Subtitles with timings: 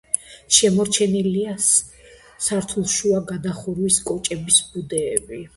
[0.59, 1.53] შემორჩენილია
[2.45, 5.45] სართულშუა გადახურვის კოჭების ბუდეები.